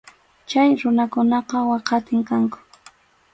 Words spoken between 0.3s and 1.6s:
Chay runakunaqa